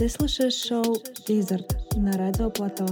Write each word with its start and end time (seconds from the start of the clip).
Ты 0.00 0.08
слушаешь 0.08 0.54
шоу 0.54 0.96
«Визард» 1.28 1.76
на 1.94 2.12
Радио 2.12 2.48
Плато. 2.48 2.86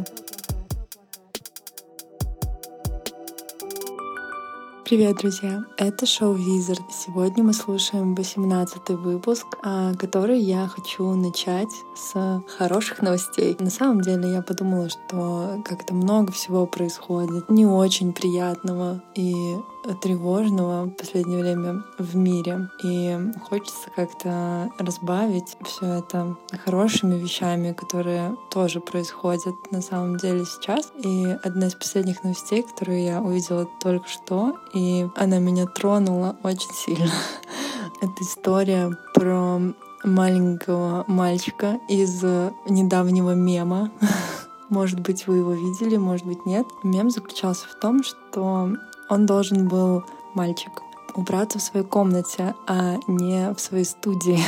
Привет, 4.85 5.17
друзья! 5.17 5.65
Это 5.79 6.05
шоу 6.05 6.35
Визард. 6.35 6.83
Сегодня 6.93 7.43
мы 7.43 7.55
слушаем 7.55 8.15
18 8.15 8.91
выпуск, 8.91 9.47
а, 9.63 9.95
который 9.95 10.39
я 10.39 10.69
хочу 10.69 11.15
начать 11.15 11.73
с 11.97 12.43
хороших 12.59 13.01
новостей. 13.01 13.57
На 13.59 13.71
самом 13.71 14.03
деле 14.03 14.31
я 14.31 14.43
подумала, 14.43 14.91
что 14.91 15.63
как-то 15.65 15.95
много 15.95 16.33
всего 16.33 16.67
происходит, 16.67 17.49
не 17.49 17.65
очень 17.65 18.13
приятного 18.13 19.03
и 19.15 19.57
тревожного 20.03 20.85
в 20.85 20.91
последнее 20.91 21.41
время 21.41 21.83
в 21.99 22.17
мире. 22.17 22.69
И 22.83 23.17
хочется 23.49 23.91
как-то 23.95 24.71
разбавить 24.79 25.57
все 25.65 25.87
это 25.99 26.37
хорошими 26.65 27.17
вещами, 27.17 27.73
которые 27.73 28.37
тоже 28.51 28.81
происходят 28.81 29.55
на 29.71 29.81
самом 29.81 30.17
деле 30.19 30.45
сейчас. 30.45 30.93
И 31.03 31.37
одна 31.43 31.67
из 31.67 31.75
последних 31.75 32.23
новостей, 32.25 32.63
которую 32.63 33.03
я 33.03 33.21
увидела 33.21 33.69
только 33.81 34.09
что, 34.09 34.59
и 34.75 35.07
она 35.17 35.39
меня 35.39 35.67
тронула 35.67 36.37
очень 36.43 36.73
сильно. 36.73 37.11
Это 38.01 38.13
история 38.21 38.97
про 39.15 39.61
маленького 40.05 41.05
мальчика 41.07 41.81
из 41.89 42.23
недавнего 42.69 43.35
мема. 43.35 43.91
Может 44.69 45.01
быть, 45.01 45.27
вы 45.27 45.39
его 45.39 45.53
видели, 45.53 45.97
может 45.97 46.27
быть, 46.27 46.45
нет. 46.45 46.67
Мем 46.83 47.09
заключался 47.09 47.67
в 47.67 47.81
том, 47.81 48.03
что 48.05 48.75
он 49.09 49.27
должен 49.27 49.69
был, 49.69 50.05
мальчик, 50.35 50.83
убраться 51.15 51.59
в 51.59 51.63
своей 51.63 51.85
комнате, 51.85 52.55
а 52.67 52.97
не 53.07 53.53
в 53.55 53.61
своей 53.61 53.85
студии 53.85 54.39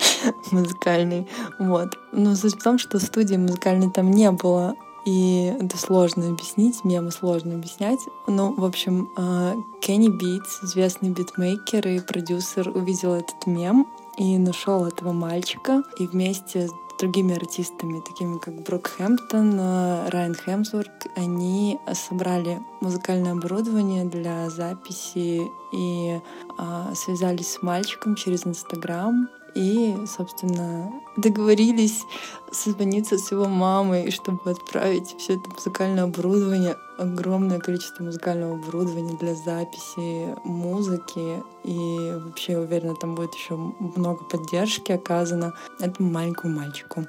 музыкальной. 0.50 1.26
Вот. 1.58 1.96
Но 2.12 2.34
суть 2.34 2.56
в 2.56 2.62
том, 2.62 2.78
что 2.78 2.98
студии 2.98 3.36
музыкальной 3.36 3.90
там 3.90 4.10
не 4.10 4.30
было. 4.30 4.74
И 5.04 5.54
это 5.58 5.78
сложно 5.78 6.28
объяснить, 6.28 6.84
мемы 6.84 7.12
сложно 7.12 7.54
объяснять. 7.54 8.00
Ну, 8.26 8.54
в 8.54 8.64
общем, 8.64 9.08
а, 9.16 9.54
Кенни 9.80 10.08
Битс, 10.08 10.62
известный 10.62 11.10
битмейкер 11.10 11.88
и 11.88 12.00
продюсер, 12.00 12.68
увидел 12.68 13.14
этот 13.14 13.46
мем 13.46 13.86
и 14.18 14.36
нашел 14.36 14.84
этого 14.84 15.12
мальчика. 15.12 15.82
И 15.98 16.06
вместе 16.06 16.68
другими 16.98 17.34
артистами, 17.34 18.00
такими 18.00 18.38
как 18.38 18.54
Брук 18.62 18.88
Хэмптон, 18.88 19.58
э, 19.58 20.08
Райан 20.10 20.34
Хемсворт, 20.34 21.06
они 21.16 21.78
собрали 21.92 22.60
музыкальное 22.80 23.32
оборудование 23.32 24.04
для 24.04 24.50
записи 24.50 25.42
и 25.72 26.20
а, 26.56 26.94
связались 26.94 27.52
с 27.52 27.62
мальчиком 27.62 28.14
через 28.14 28.46
Инстаграм 28.46 29.28
и, 29.54 29.96
собственно, 30.06 30.92
договорились 31.16 32.04
созвониться 32.52 33.18
с 33.18 33.30
его 33.30 33.46
мамой, 33.46 34.10
чтобы 34.10 34.50
отправить 34.50 35.14
все 35.18 35.34
это 35.34 35.50
музыкальное 35.50 36.04
оборудование, 36.04 36.76
огромное 36.98 37.58
количество 37.58 38.04
музыкального 38.04 38.54
оборудования 38.54 39.16
для 39.18 39.34
записи 39.34 40.34
музыки. 40.44 41.42
И 41.64 42.12
вообще, 42.24 42.58
уверена, 42.58 42.94
там 42.94 43.14
будет 43.14 43.34
еще 43.34 43.56
много 43.56 44.24
поддержки 44.24 44.92
оказано 44.92 45.54
этому 45.80 46.10
маленькому 46.10 46.56
мальчику. 46.56 47.06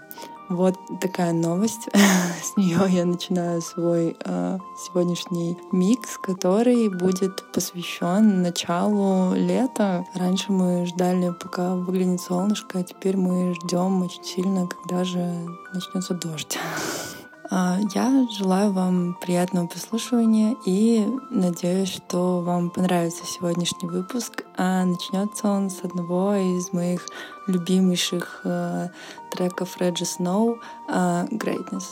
Вот 0.50 0.76
такая 1.00 1.32
новость. 1.32 1.90
С 2.44 2.58
нее 2.58 2.80
я 2.90 3.06
начинаю 3.06 3.62
свой 3.62 4.18
э, 4.26 4.58
сегодняшний 4.78 5.58
микс, 5.72 6.18
который 6.18 6.90
будет 6.90 7.52
посвящен 7.54 8.42
началу 8.42 9.36
лета. 9.36 10.06
Раньше 10.16 10.52
мы 10.52 10.88
ждали, 10.88 11.32
пока 11.40 11.76
выглянет 11.76 12.22
солнышко, 12.22 12.80
а 12.80 12.84
теперь 12.84 13.16
мы 13.16 13.54
ждем 13.54 14.02
очень 14.02 14.24
сильно, 14.24 14.68
когда 14.68 15.04
же 15.04 15.46
начнется 15.72 16.16
дождь. 16.16 16.58
А, 17.52 17.80
я 17.96 18.28
желаю 18.30 18.72
вам 18.72 19.18
приятного 19.20 19.66
прослушивания 19.66 20.56
и 20.66 21.08
надеюсь, 21.32 21.90
что 21.90 22.42
вам 22.42 22.70
понравится 22.70 23.26
сегодняшний 23.26 23.90
выпуск. 23.90 24.44
А 24.56 24.86
начнется 24.86 25.48
он 25.48 25.72
с 25.72 25.84
одного 25.84 26.36
из 26.36 26.72
моих 26.74 27.08
любимейших 27.48 28.42
э, 28.44 28.90
треков 29.32 29.78
Реджи 29.78 30.06
Сноу 30.06 30.60
э, 30.88 31.26
«Greatness». 31.32 31.86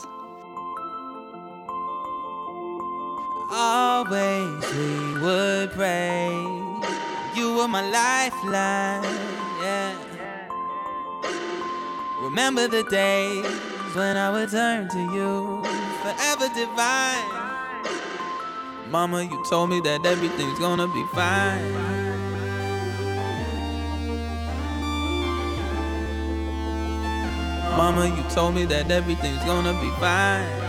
Always 3.50 4.62
we 4.76 5.22
would 5.22 5.72
pray. 5.72 6.28
You 7.34 7.56
were 7.56 7.66
my 7.66 7.82
lifeline, 7.82 9.02
yeah. 9.62 9.92
Remember 12.22 12.68
the 12.68 12.84
days 12.84 13.77
when 13.94 14.16
I 14.16 14.30
would 14.30 14.50
turn 14.50 14.88
to 14.88 14.98
you, 14.98 15.62
forever 16.02 16.48
divine. 16.54 17.48
Mama, 18.90 19.22
you 19.22 19.44
told 19.48 19.70
me 19.70 19.80
that 19.80 20.04
everything's 20.04 20.58
gonna 20.58 20.88
be 20.88 21.04
fine. 21.14 21.72
Mama, 27.76 28.06
you 28.06 28.22
told 28.30 28.54
me 28.54 28.64
that 28.64 28.90
everything's 28.90 29.44
gonna 29.44 29.72
be 29.80 29.90
fine. 30.00 30.68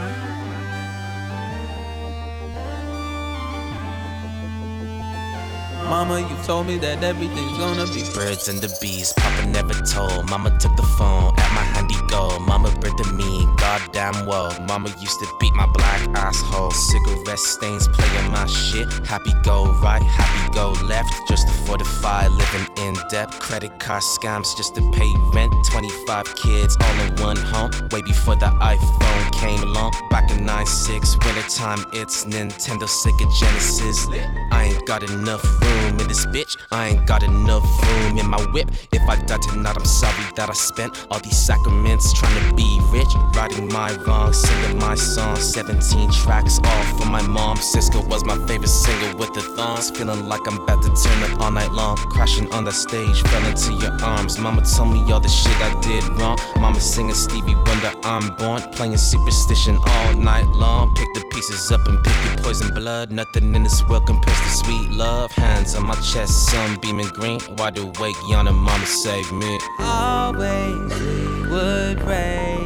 Mama, 5.89 6.19
you 6.19 6.43
told 6.43 6.67
me 6.67 6.77
that 6.77 7.03
everything's 7.03 7.57
gonna 7.57 7.87
be 7.87 8.03
birds 8.13 8.47
and 8.47 8.59
the 8.59 8.69
bees. 8.79 9.11
Papa 9.13 9.47
never 9.47 9.73
told. 9.73 10.29
Mama 10.29 10.55
took 10.59 10.75
the 10.75 10.83
phone 10.99 11.33
at 11.35 11.51
my 11.55 11.63
handy 11.73 11.78
go. 12.09 12.39
Mama 12.39 12.69
the 12.99 13.13
mean, 13.13 13.55
goddamn 13.55 14.25
well. 14.25 14.51
Mama 14.67 14.89
used 14.99 15.19
to 15.19 15.27
beat 15.39 15.53
my 15.53 15.65
black 15.67 16.01
asshole. 16.15 16.71
Cigarette 16.71 17.39
stains 17.39 17.87
playing 17.87 18.31
my 18.31 18.45
shit. 18.45 18.87
Happy 19.07 19.31
go 19.43 19.71
right, 19.81 20.03
happy 20.03 20.53
go 20.53 20.71
left. 20.85 21.09
Just 21.27 21.47
to 21.47 21.53
fortify, 21.65 22.27
living 22.27 22.67
in 22.77 22.95
debt. 23.09 23.31
Credit 23.39 23.71
card 23.79 24.03
scams 24.03 24.55
just 24.57 24.75
to 24.75 24.81
pay 24.91 25.11
rent. 25.33 25.53
25 25.69 26.35
kids 26.35 26.75
all 26.81 26.99
in 27.05 27.15
one 27.21 27.37
home. 27.37 27.71
Way 27.91 28.01
before 28.01 28.35
the 28.35 28.51
iPhone 28.59 29.31
came 29.33 29.61
along. 29.63 29.93
Back 30.09 30.29
in 30.31 30.45
96, 30.45 31.17
wintertime, 31.25 31.85
it's 31.93 32.25
Nintendo, 32.25 32.87
Sega 32.87 33.27
Genesis. 33.39 34.07
I 34.51 34.65
ain't 34.65 34.85
got 34.85 35.03
enough 35.03 35.43
room 35.61 35.99
in 35.99 36.07
this 36.07 36.25
bitch. 36.27 36.57
I 36.71 36.89
ain't 36.89 37.05
got 37.07 37.23
enough 37.23 37.63
room 37.83 38.17
in 38.17 38.27
my 38.27 38.41
whip. 38.51 38.69
If 38.91 39.01
I 39.07 39.15
die 39.15 39.37
tonight, 39.49 39.77
I'm 39.77 39.85
sorry 39.85 40.25
that 40.35 40.49
I 40.49 40.53
spent 40.53 41.07
all 41.11 41.19
these 41.19 41.37
sacraments 41.37 41.98
trying 42.13 42.35
to 42.39 42.55
be 42.55 42.79
rich. 42.91 43.13
writing 43.35 43.67
my 43.67 43.93
wrongs, 44.05 44.37
singing 44.37 44.79
my 44.79 44.95
song. 44.95 45.35
17 45.35 46.11
tracks 46.11 46.59
all 46.63 46.83
for 46.97 47.05
my 47.05 47.21
mom. 47.21 47.57
Sisqo 47.57 48.05
was 48.07 48.23
my 48.25 48.37
favorite 48.47 48.67
singer 48.67 49.15
with 49.17 49.33
the 49.33 49.41
thongs. 49.41 49.91
Feeling 49.91 50.27
like 50.27 50.41
I'm 50.47 50.59
about 50.59 50.81
to 50.83 50.89
turn 50.89 51.31
up 51.31 51.39
all 51.39 51.51
night 51.51 51.71
long. 51.71 51.97
Crashing 51.97 52.51
on 52.51 52.65
the 52.65 52.71
stage, 52.71 53.21
fell 53.29 53.45
into 53.45 53.73
your 53.73 53.95
arms. 54.01 54.39
Mama 54.39 54.63
told 54.63 54.93
me 54.93 54.99
all 55.11 55.19
the 55.19 55.29
shit 55.29 55.55
I 55.61 55.79
did 55.81 56.03
wrong. 56.19 56.37
Mama 56.55 56.79
singing 56.79 57.15
Stevie 57.15 57.55
Wonder, 57.55 57.93
I'm 58.03 58.35
born. 58.37 58.61
Playing 58.73 58.97
superstition 58.97 59.77
all 59.85 60.13
night 60.15 60.47
long. 60.47 60.95
Pick 60.95 61.13
the 61.13 61.23
pieces 61.31 61.71
up 61.71 61.87
and 61.87 62.03
pick 62.03 62.15
your 62.25 62.43
poison 62.43 62.73
blood. 62.73 63.11
Nothing 63.11 63.53
in 63.55 63.63
this 63.63 63.83
world 63.87 64.07
compares 64.07 64.39
to 64.39 64.49
sweet 64.49 64.89
love. 64.91 65.31
Hands 65.31 65.59
hands 65.59 65.75
on 65.75 65.85
my 65.85 65.95
chest, 65.95 66.47
sun 66.47 66.77
beaming 66.81 67.07
green. 67.07 67.39
Wide 67.57 67.77
awake, 67.77 68.15
yawning, 68.27 68.55
mama 68.55 68.85
save 68.85 69.31
me. 69.31 69.59
Always 69.79 71.38
would 71.49 71.97
pray. 71.99 72.57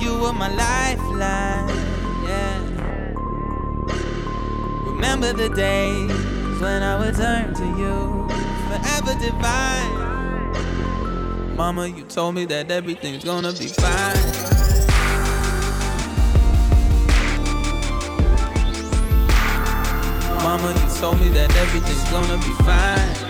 You 0.00 0.18
were 0.18 0.32
my 0.32 0.48
lifeline, 0.48 1.68
yeah. 2.26 2.58
Remember 4.86 5.32
the 5.32 5.48
days 5.50 6.10
when 6.60 6.82
I 6.82 6.98
would 6.98 7.14
turn 7.14 7.54
to 7.54 7.64
you, 7.78 8.28
forever 8.68 9.14
divine. 9.20 10.06
Mama, 11.56 11.86
you 11.86 12.04
told 12.04 12.34
me 12.34 12.44
that 12.46 12.70
everything's 12.70 13.24
gonna 13.24 13.52
be 13.52 13.68
fine. 13.68 14.16
Mama, 20.42 20.68
you 20.72 21.00
told 21.00 21.20
me 21.20 21.28
that 21.30 21.54
everything's 21.56 22.10
gonna 22.10 22.36
be 22.36 22.52
fine. 22.64 23.25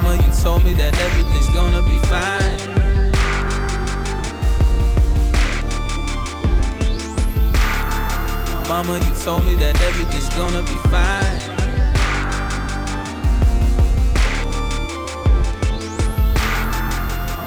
Mama, 0.00 0.14
you 0.14 0.32
told 0.44 0.62
me 0.64 0.74
that 0.74 0.96
everything's 1.00 1.48
gonna 1.48 1.82
be 1.82 1.98
fine. 2.06 2.58
Mama, 8.68 9.04
you 9.04 9.14
told 9.24 9.44
me 9.44 9.56
that 9.56 9.74
everything's 9.82 10.28
gonna 10.36 10.62
be 10.62 10.76
fine. 10.88 11.58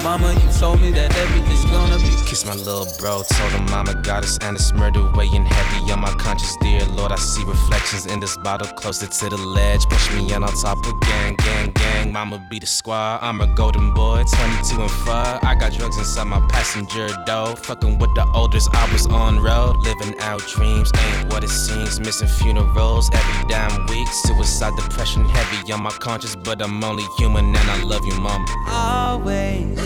Mama, 0.04 0.34
you 0.34 0.48
told 0.60 0.78
me 0.82 0.90
that 0.90 1.16
everything's 1.16 1.64
gonna 1.70 1.96
be. 1.96 2.10
Kiss 2.26 2.44
my 2.44 2.54
little 2.54 2.86
bro, 2.98 3.22
told 3.22 3.52
him 3.52 3.64
mama 3.70 3.94
got 3.94 4.24
us 4.24 4.36
and 4.42 4.56
it's 4.56 4.72
murder 4.74 5.10
weighing 5.12 5.46
heavy 5.46 5.92
on 5.92 6.00
my 6.00 6.12
conscience, 6.14 6.56
dear 6.60 6.84
Lord. 6.96 7.12
I 7.12 7.16
see 7.16 7.44
reflections 7.44 8.06
in 8.06 8.20
this 8.20 8.36
bottle 8.36 8.68
closer 8.68 9.06
to 9.06 9.28
the 9.30 9.36
ledge. 9.36 9.84
Push 9.88 10.12
me 10.12 10.32
in 10.34 10.42
on 10.42 10.52
top 10.54 10.82
gang, 11.00 11.36
gang 11.36 11.36
gang, 11.36 11.71
mama 12.12 12.38
be 12.50 12.58
the 12.58 12.66
squad. 12.66 13.20
I'm 13.22 13.40
a 13.40 13.46
golden 13.46 13.94
boy, 13.94 14.22
22 14.36 14.82
and 14.82 14.90
5. 14.90 15.42
I 15.42 15.54
got 15.54 15.72
drugs 15.72 15.96
inside 15.96 16.24
my 16.24 16.40
passenger 16.48 17.08
door. 17.24 17.56
Fucking 17.56 17.98
with 17.98 18.14
the 18.14 18.30
oldest, 18.34 18.68
I 18.74 18.92
was 18.92 19.06
on 19.06 19.40
road. 19.40 19.76
Living 19.78 20.14
out 20.20 20.40
dreams, 20.46 20.90
ain't 20.94 21.32
what 21.32 21.42
it 21.42 21.48
seems. 21.48 21.98
Missing 22.00 22.28
funerals 22.28 23.10
every 23.14 23.48
damn 23.48 23.86
week. 23.86 24.06
Suicide, 24.08 24.74
depression 24.76 25.24
heavy 25.24 25.72
on 25.72 25.82
my 25.82 25.90
conscience, 25.90 26.36
but 26.36 26.60
I'm 26.60 26.84
only 26.84 27.04
human 27.16 27.46
and 27.46 27.70
I 27.70 27.82
love 27.82 28.04
you, 28.04 28.14
mama. 28.20 28.46
Always 28.68 29.78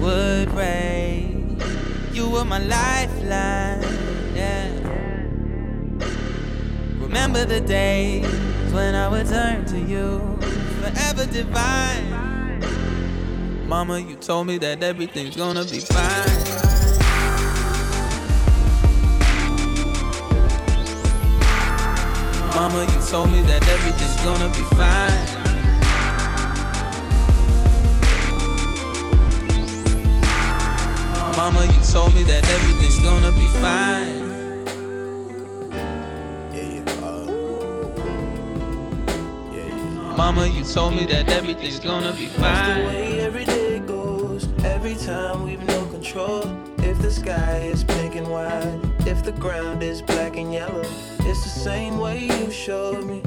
would 0.00 0.50
rain. 0.52 1.60
You 2.12 2.30
were 2.30 2.44
my 2.44 2.58
lifeline, 2.58 3.82
yeah. 4.36 4.70
Remember 7.00 7.44
the 7.44 7.60
days 7.60 8.24
when 8.72 8.94
I 8.94 9.08
would 9.08 9.26
turn 9.26 9.64
to 9.66 9.78
you, 9.78 10.38
forever 10.84 11.24
divine. 11.32 12.10
Mama, 13.66 13.98
you 13.98 14.16
told 14.16 14.46
me 14.46 14.58
that 14.58 14.82
everything's 14.82 15.36
gonna 15.36 15.64
be 15.64 15.80
fine. 15.80 16.44
Mama, 22.54 22.82
you 22.92 23.00
told 23.10 23.30
me 23.32 23.40
that 23.42 23.66
everything's 23.74 24.20
gonna 24.28 24.50
be 24.58 24.64
fine. 24.76 25.26
Mama, 31.36 31.64
you 31.64 31.80
told 31.92 32.14
me 32.14 32.22
that 32.24 32.44
everything's 32.48 33.00
gonna 33.00 33.32
be 33.32 33.46
fine. 33.60 34.23
Mama, 40.24 40.46
you 40.46 40.64
told 40.64 40.94
me 40.94 41.04
that 41.04 41.28
everything's 41.28 41.78
gonna 41.78 42.10
be 42.14 42.28
fine. 42.28 42.40
That's 42.40 42.80
the 42.80 42.86
way 42.86 43.20
every 43.20 43.44
day 43.44 43.78
goes. 43.80 44.48
Every 44.64 44.94
time 44.94 45.44
we've 45.44 45.62
no 45.64 45.84
control. 45.88 46.44
If 46.78 46.98
the 47.02 47.10
sky 47.10 47.68
is 47.70 47.84
pink 47.84 48.16
and 48.16 48.28
white, 48.28 48.80
if 49.06 49.22
the 49.22 49.32
ground 49.32 49.82
is 49.82 50.00
black 50.00 50.38
and 50.38 50.50
yellow, 50.50 50.86
it's 51.28 51.42
the 51.44 51.50
same 51.68 51.98
way 51.98 52.20
you 52.20 52.50
showed 52.50 53.04
me. 53.04 53.20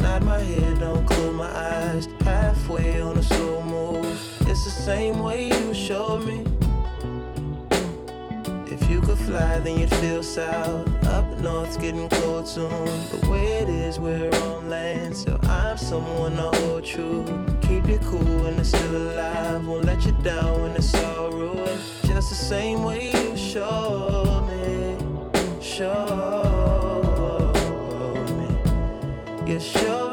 Nod 0.00 0.22
my 0.24 0.38
head, 0.38 0.80
don't 0.80 1.04
close 1.04 1.34
my 1.34 1.52
eyes. 1.54 2.08
Halfway 2.22 3.02
on 3.02 3.18
a 3.18 3.22
slow 3.22 3.60
move. 3.60 4.06
It's 4.48 4.64
the 4.64 4.76
same 4.90 5.18
way 5.18 5.48
you 5.48 5.74
showed 5.74 6.24
me. 6.24 6.42
If 8.72 8.88
you 8.90 9.02
could 9.02 9.18
fly, 9.18 9.58
then 9.58 9.80
you'd 9.80 9.94
feel 9.96 10.22
south. 10.22 10.93
Up 11.14 11.38
north's 11.38 11.76
getting 11.76 12.08
cold 12.08 12.48
soon. 12.48 12.68
The 13.12 13.28
way 13.30 13.46
it 13.62 13.68
is, 13.68 14.00
we're 14.00 14.34
on 14.46 14.68
land. 14.68 15.16
So 15.16 15.38
I'm 15.44 15.76
someone 15.78 16.34
to 16.34 16.50
hold 16.58 16.84
true. 16.84 17.24
Keep 17.62 17.86
you 17.86 17.98
cool 17.98 18.42
when 18.42 18.54
it's 18.54 18.70
still 18.70 18.96
alive. 18.96 19.64
Won't 19.64 19.84
let 19.84 20.04
you 20.04 20.10
down 20.24 20.62
when 20.62 20.72
it's 20.72 20.92
all 21.04 21.30
ruined. 21.30 21.80
Just 22.04 22.30
the 22.30 22.34
same 22.34 22.82
way 22.82 23.12
you 23.12 23.36
showed 23.36 24.42
me. 24.48 24.96
Showed 25.60 27.04
me. 28.38 29.52
You 29.52 29.60
showed 29.60 30.03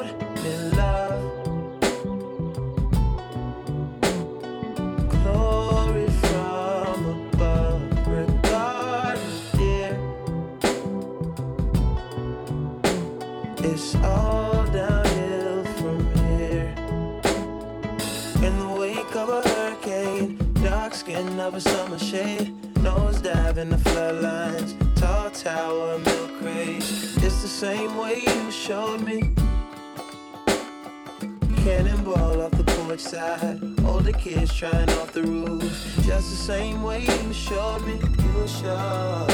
older 34.12 34.24
kids 34.24 34.54
trying 34.54 34.90
off 34.92 35.12
the 35.14 35.24
roof. 35.24 35.62
Just 36.04 36.30
the 36.30 36.38
same 36.54 36.84
way 36.84 37.02
you 37.02 37.34
showed 37.34 37.86
me, 37.86 37.94
you 37.94 38.32
were 38.34 38.48
showed. 38.48 39.28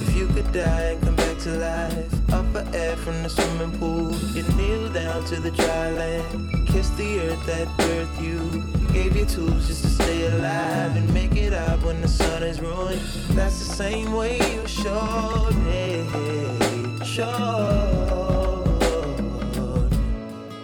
If 0.00 0.16
you 0.16 0.26
could 0.28 0.50
die 0.52 0.92
and 0.92 1.02
come 1.02 1.16
back 1.16 1.38
to 1.38 1.50
life, 1.50 2.32
up 2.32 2.46
for 2.52 2.64
air 2.76 2.96
from 2.96 3.22
the 3.22 3.28
swimming 3.28 3.78
pool, 3.78 4.12
you 4.34 4.42
kneel 4.56 4.92
down 4.92 5.24
to 5.26 5.40
the 5.40 5.50
dry 5.50 5.90
land, 5.90 6.66
kiss 6.68 6.90
the 6.90 7.20
earth 7.20 7.46
that 7.46 7.68
birthed 7.78 8.22
you, 8.22 8.40
gave 8.92 9.16
you 9.16 9.24
tools 9.24 9.66
just 9.68 9.82
to 9.82 9.88
stay 9.88 10.26
alive 10.26 10.96
and 10.96 11.12
make 11.14 11.36
it 11.36 11.52
out 11.52 11.82
when 11.82 12.00
the 12.00 12.08
sun 12.08 12.42
is 12.42 12.60
ruined. 12.60 13.00
That's 13.30 13.58
the 13.58 13.74
same 13.74 14.12
way 14.12 14.38
you 14.38 14.66
showed 14.66 15.56
me, 15.66 16.06
showed. 17.04 18.66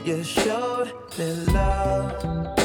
You 0.04 0.22
showed 0.22 0.92
me 1.19 1.32
love. 1.52 2.56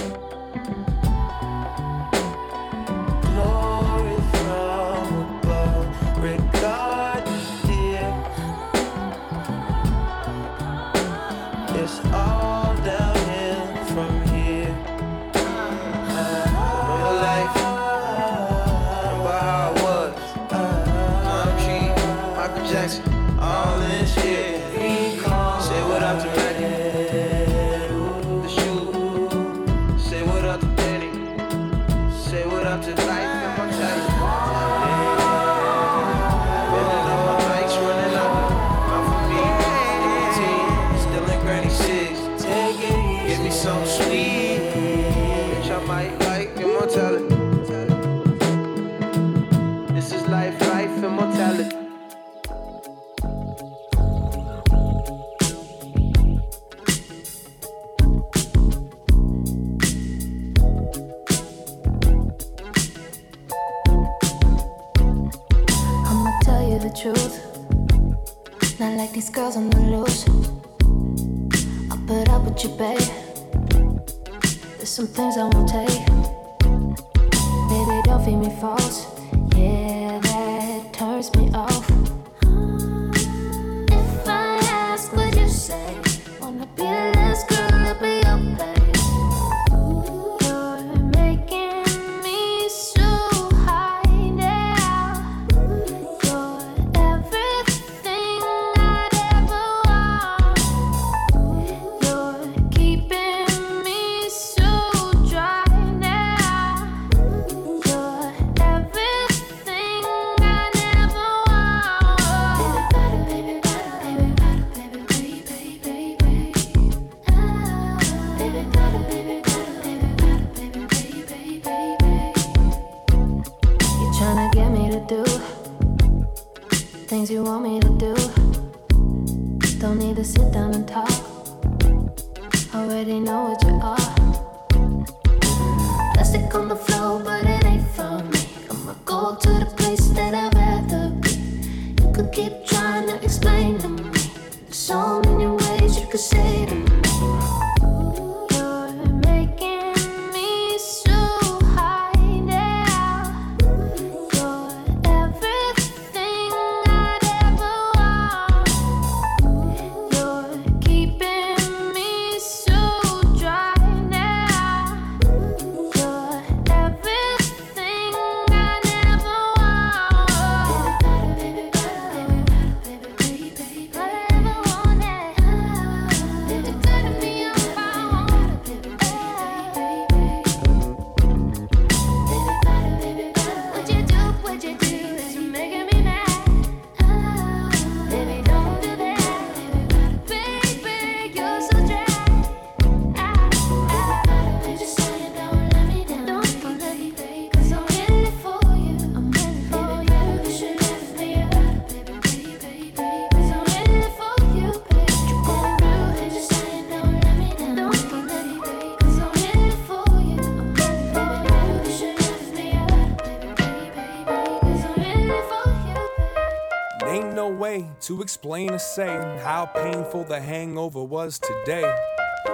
Explain 218.42 218.72
or 218.72 218.80
say 218.80 219.40
how 219.44 219.68
painful 219.68 220.24
the 220.24 220.40
hangover 220.40 221.04
was 221.04 221.38
today. 221.38 221.96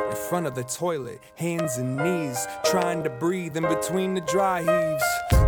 In 0.09 0.15
front 0.17 0.45
of 0.45 0.53
the 0.53 0.65
toilet, 0.65 1.21
hands 1.35 1.77
and 1.77 1.95
knees, 1.95 2.45
trying 2.65 3.05
to 3.05 3.09
breathe 3.09 3.55
in 3.55 3.63
between 3.63 4.13
the 4.13 4.19
dry 4.19 4.59
heaves. 4.59 5.03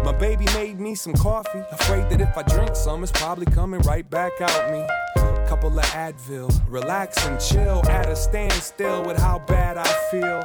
My 0.06 0.14
baby 0.14 0.46
made 0.54 0.80
me 0.80 0.96
some 0.96 1.12
coffee, 1.12 1.62
afraid 1.72 2.10
that 2.10 2.22
if 2.22 2.38
I 2.38 2.44
drink 2.44 2.74
some, 2.78 3.04
it's 3.04 3.12
probably 3.12 3.48
coming 3.48 3.82
right 3.82 4.10
back 4.10 4.32
out 4.40 4.72
me. 4.72 4.88
Couple 5.60 5.78
of 5.78 5.86
Advil, 5.88 6.62
relax 6.70 7.28
and 7.28 7.38
chill 7.38 7.86
at 7.90 8.08
a 8.08 8.16
standstill 8.16 9.04
with 9.04 9.18
how 9.18 9.40
bad 9.40 9.76
I 9.76 9.84
feel. 10.10 10.42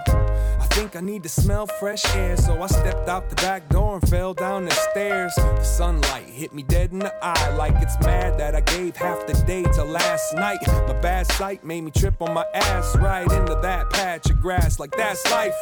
I 0.61 0.67
think 0.71 0.97
I 0.97 1.01
need 1.01 1.23
to 1.23 1.29
smell 1.29 1.69
fresh 1.79 2.05
air, 2.17 2.37
so 2.37 2.61
I 2.61 2.67
stepped 2.67 3.09
out 3.09 3.31
the 3.31 3.37
back 3.37 3.69
door 3.69 4.01
and 4.01 4.09
fell 4.09 4.35
down 4.35 4.65
the 4.65 4.73
stairs. 4.73 5.33
The 5.37 5.63
sunlight 5.63 6.25
hit 6.25 6.53
me 6.53 6.65
dead 6.65 6.91
in 6.91 6.99
the 6.99 7.15
eye, 7.25 7.55
like 7.55 7.77
it's 7.81 7.97
mad 8.01 8.41
that 8.41 8.57
I 8.57 8.61
gave 8.63 8.97
half 8.97 9.25
the 9.29 9.35
day 9.47 9.63
to 9.63 9.85
last 9.85 10.35
night. 10.35 10.59
My 10.67 10.99
bad 11.01 11.29
sight 11.29 11.63
made 11.63 11.83
me 11.83 11.93
trip 11.93 12.21
on 12.21 12.35
my 12.35 12.47
ass 12.53 12.97
right 12.97 13.31
into 13.31 13.55
that 13.63 13.91
patch 13.91 14.29
of 14.31 14.41
grass, 14.41 14.81
like 14.81 14.91
that's 14.97 15.25
life. 15.31 15.55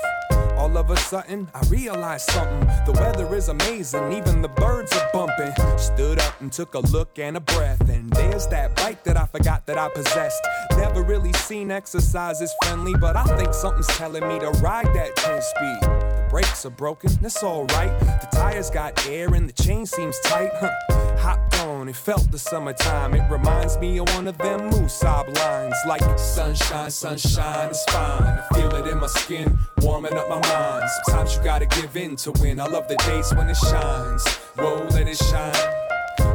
All 0.56 0.76
of 0.78 0.90
a 0.90 0.96
sudden, 0.96 1.48
I 1.54 1.60
realized 1.66 2.30
something. 2.30 2.60
The 2.86 2.92
weather 2.92 3.34
is 3.34 3.48
amazing, 3.48 4.12
even 4.12 4.40
the 4.40 4.48
birds 4.48 4.96
are 4.96 5.10
bumping. 5.12 5.52
Stood 5.76 6.20
up 6.20 6.40
and 6.40 6.50
took 6.52 6.74
a 6.74 6.78
look 6.78 7.18
and 7.18 7.36
a 7.36 7.40
breath, 7.40 7.88
and 7.90 8.10
there's 8.12 8.46
that 8.46 8.76
bike 8.76 9.02
that 9.04 9.16
I 9.16 9.26
forgot 9.26 9.41
that 9.42 9.78
I 9.78 9.88
possessed. 9.88 10.46
Never 10.76 11.02
really 11.02 11.32
seen 11.32 11.70
exercise 11.70 12.40
as 12.42 12.52
friendly, 12.62 12.94
but 13.00 13.16
I 13.16 13.24
think 13.36 13.54
something's 13.54 13.86
telling 13.88 14.26
me 14.26 14.38
to 14.40 14.50
ride 14.60 14.86
that 14.94 15.16
10 15.16 15.42
speed. 15.42 15.78
The 15.82 16.26
brakes 16.30 16.66
are 16.66 16.70
broken, 16.70 17.10
that's 17.20 17.42
alright. 17.42 17.98
The 18.00 18.28
tires 18.32 18.70
got 18.70 19.06
air 19.06 19.34
and 19.34 19.48
the 19.48 19.62
chain 19.62 19.86
seems 19.86 20.18
tight. 20.20 20.50
Huh. 20.54 20.70
Hopped 21.18 21.60
on, 21.60 21.88
it 21.88 21.96
felt 21.96 22.30
the 22.30 22.38
summertime. 22.38 23.14
It 23.14 23.30
reminds 23.30 23.78
me 23.78 23.98
of 23.98 24.08
one 24.14 24.26
of 24.26 24.38
them 24.38 24.70
Musab 24.70 25.36
lines. 25.38 25.76
Like 25.86 26.02
sunshine, 26.18 26.90
sunshine 26.90 27.70
is 27.70 27.84
fine. 27.88 28.22
I 28.22 28.46
feel 28.54 28.74
it 28.74 28.86
in 28.86 28.98
my 28.98 29.06
skin, 29.06 29.58
warming 29.78 30.14
up 30.14 30.28
my 30.28 30.40
mind. 30.40 30.88
Sometimes 31.04 31.36
you 31.36 31.42
gotta 31.42 31.66
give 31.66 31.96
in 31.96 32.16
to 32.16 32.32
win. 32.40 32.60
I 32.60 32.66
love 32.66 32.88
the 32.88 32.96
days 32.96 33.32
when 33.34 33.48
it 33.48 33.56
shines. 33.56 34.26
Whoa, 34.56 34.86
let 34.90 35.08
it 35.08 35.16
shine. 35.16 35.81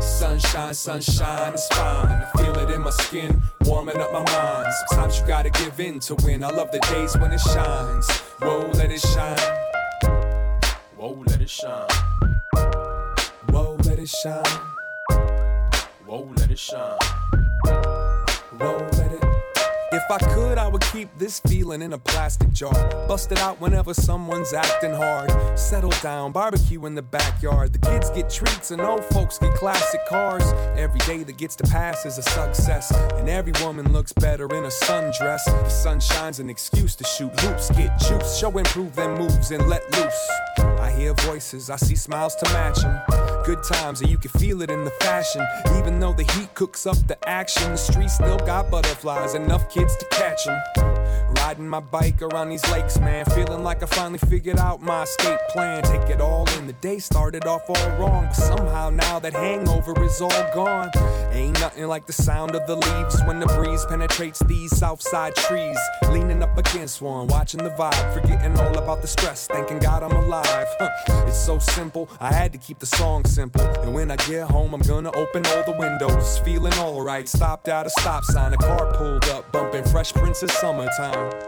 Sunshine, 0.08 0.74
sunshine 0.74 1.54
is 1.54 1.68
fine. 1.68 2.08
I 2.08 2.32
feel 2.38 2.58
it 2.60 2.74
in 2.74 2.82
my 2.82 2.90
skin, 2.92 3.42
warming 3.66 3.98
up 3.98 4.14
my 4.14 4.24
mind. 4.24 4.74
Sometimes 4.88 5.20
you 5.20 5.28
gotta 5.28 5.50
give 5.50 5.80
in 5.80 6.00
to 6.00 6.16
win. 6.24 6.44
I 6.44 6.50
love 6.50 6.72
the 6.72 6.80
days 6.80 7.16
when 7.18 7.34
it 7.34 7.42
shines. 7.42 8.10
Whoa, 8.40 8.70
let 8.74 8.90
it 8.92 9.02
shine. 9.02 9.38
Whoa, 10.96 11.24
let 11.28 11.42
it 11.42 11.50
shine. 11.50 11.90
Whoa, 13.50 13.78
let 13.84 14.00
it 14.00 14.10
shine. 14.10 14.44
Whoa, 16.06 16.32
let 16.38 16.52
it 16.52 16.60
shine. 16.60 16.98
Whoa. 18.60 18.97
If 20.10 20.24
I 20.24 20.34
could, 20.34 20.58
I 20.58 20.70
would 20.70 20.84
keep 20.94 21.10
this 21.18 21.42
feeling 21.42 21.82
in 21.82 21.92
a 21.92 21.98
plastic 21.98 22.54
jar. 22.54 22.72
Bust 23.10 23.30
it 23.34 23.40
out 23.40 23.60
whenever 23.60 23.94
someone's 23.94 24.54
acting 24.54 24.94
hard. 24.94 25.30
Settle 25.60 25.92
down, 26.02 26.32
barbecue 26.32 26.86
in 26.86 26.96
the 26.96 27.02
backyard. 27.02 27.74
The 27.74 27.80
kids 27.80 28.10
get 28.12 28.30
treats 28.30 28.72
and 28.72 28.80
old 28.80 29.04
folks 29.04 29.38
get 29.38 29.54
classic 29.56 30.00
cars. 30.08 30.44
Every 30.78 31.02
day 31.02 31.24
that 31.24 31.36
gets 31.36 31.58
to 31.58 31.66
pass 31.66 32.06
is 32.06 32.18
a 32.18 32.22
success. 32.22 32.90
And 33.16 33.28
every 33.28 33.52
woman 33.62 33.92
looks 33.92 34.14
better 34.14 34.46
in 34.56 34.64
a 34.64 34.70
sundress. 34.70 35.44
The 35.44 35.68
sun 35.68 36.00
shines 36.00 36.40
an 36.40 36.50
excuse 36.50 36.96
to 36.96 37.04
shoot 37.04 37.38
hoops, 37.42 37.70
get 37.72 38.00
juice, 38.00 38.38
show 38.38 38.58
improve 38.58 38.96
them 38.96 39.18
moves 39.18 39.52
and 39.52 39.68
let 39.68 39.84
loose. 39.98 40.30
I 40.80 40.90
hear 40.90 41.16
voices, 41.16 41.70
I 41.70 41.76
see 41.76 41.98
smiles 41.98 42.34
to 42.36 42.46
match 42.54 42.78
them. 42.78 43.27
Good 43.48 43.64
times, 43.64 44.02
and 44.02 44.10
you 44.10 44.18
can 44.18 44.30
feel 44.32 44.62
it 44.62 44.70
in 44.70 44.84
the 44.84 44.92
fashion. 45.00 45.42
Even 45.78 46.02
though 46.02 46.12
the 46.12 46.30
heat 46.34 46.54
cooks 46.54 46.86
up 46.86 46.98
the 47.08 47.18
action, 47.30 47.72
the 47.72 47.78
streets 47.78 48.16
still 48.16 48.36
got 48.40 48.70
butterflies, 48.70 49.36
enough 49.36 49.70
kids 49.70 49.96
to 49.96 50.06
catch 50.12 50.44
them. 50.44 50.97
Riding 51.36 51.68
my 51.68 51.80
bike 51.80 52.22
around 52.22 52.50
these 52.50 52.70
lakes, 52.72 53.00
man. 53.00 53.26
Feeling 53.26 53.64
like 53.64 53.84
I 53.84 53.86
finally 53.86 54.20
figured 54.20 54.60
out 54.60 54.82
my 54.82 55.04
escape 55.04 55.40
plan. 55.50 55.84
Take 55.84 56.10
it 56.10 56.22
all 56.22 56.48
in. 56.58 56.68
The 56.68 56.74
day 56.74 57.00
started 57.00 57.46
off 57.46 57.70
all 57.70 57.90
wrong, 57.98 58.26
but 58.26 58.36
somehow 58.36 58.90
now 58.90 59.20
that 59.20 59.34
hangover 59.34 59.94
is 60.04 60.22
all 60.22 60.50
gone. 60.54 60.90
Ain't 61.32 61.60
nothing 61.60 61.88
like 61.88 62.06
the 62.06 62.14
sound 62.14 62.56
of 62.56 62.66
the 62.68 62.76
leaves 62.76 63.22
when 63.26 63.40
the 63.40 63.46
breeze 63.48 63.86
penetrates 63.86 64.40
these 64.46 64.76
southside 64.76 65.36
trees. 65.36 65.78
Leaning 66.10 66.42
up 66.42 66.58
against 66.58 67.02
one, 67.02 67.28
watching 67.28 67.64
the 67.64 67.72
vibe, 67.72 68.14
forgetting 68.14 68.58
all 68.60 68.78
about 68.78 69.02
the 69.02 69.08
stress, 69.08 69.48
thanking 69.48 69.80
God 69.80 70.04
I'm 70.04 70.12
alive. 70.12 70.68
Huh. 70.80 70.90
It's 71.28 71.40
so 71.40 71.60
simple, 71.60 72.10
I 72.20 72.32
had 72.34 72.52
to 72.54 72.58
keep 72.58 72.80
the 72.80 72.86
song 72.86 73.26
simple. 73.26 73.62
And 73.62 73.94
when 73.94 74.12
I 74.12 74.16
get 74.16 74.50
home, 74.50 74.74
I'm 74.74 74.82
gonna 74.82 75.12
open 75.12 75.46
all 75.48 75.64
the 75.64 75.76
windows, 75.78 76.40
feeling 76.40 76.74
alright. 76.74 77.28
Stopped 77.28 77.68
at 77.68 77.86
a 77.86 77.90
stop 77.90 78.24
sign, 78.26 78.54
a 78.54 78.58
car 78.58 78.94
pulled 78.94 79.26
up, 79.26 79.52
bumping 79.52 79.84
Fresh 79.86 80.14
Prince 80.14 80.44
of 80.44 80.52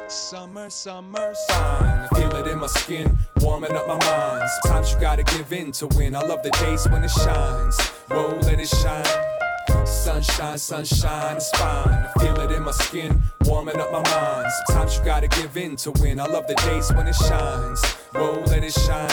Summer, 0.08 0.70
summer, 0.70 1.34
sign. 1.48 2.00
I 2.00 2.08
feel 2.16 2.36
it 2.36 2.48
in 2.48 2.60
my 2.60 2.68
skin, 2.68 3.18
warming 3.42 3.74
up 3.74 3.88
my 3.88 3.98
mind. 3.98 4.50
Sometimes 4.64 4.94
you 4.94 5.00
gotta 5.00 5.24
give 5.24 5.52
in 5.54 5.72
to 5.74 5.88
win. 5.88 6.16
I 6.16 6.22
love 6.22 6.44
the 6.44 6.52
days 6.52 6.88
when 6.90 7.04
it 7.04 7.12
shines. 7.12 7.80
Whoa, 8.10 8.38
let 8.44 8.60
it 8.60 8.68
shine. 8.68 9.86
Sunshine, 9.86 10.58
sunshine, 10.58 11.38
it's 11.38 11.52
fine. 11.52 11.90
I 11.90 12.12
feel 12.20 12.40
it 12.42 12.52
in 12.52 12.64
my 12.64 12.72
skin, 12.72 13.22
warming 13.46 13.80
up 13.80 13.92
my 13.92 14.02
mind. 14.02 14.48
Sometimes 14.68 14.98
you 14.98 15.06
gotta 15.06 15.28
give 15.28 15.56
in 15.58 15.76
to 15.78 15.92
win. 16.02 16.20
I 16.20 16.26
love 16.26 16.48
the 16.48 16.56
days 16.56 16.92
when 16.94 17.08
it 17.08 17.16
shines. 17.16 17.84
Whoa, 18.14 18.44
let 18.48 18.64
it 18.64 18.74
shine. 18.74 19.10